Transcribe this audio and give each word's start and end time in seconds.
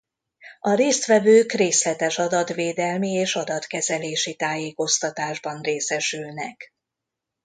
A 0.59 0.73
résztvevők 0.73 1.51
részletes 1.51 2.17
adatvédelmi 2.19 3.11
és 3.11 3.35
adatkezelési 3.35 4.35
tájékoztatásban 4.35 5.61
részesülnek. 5.61 6.69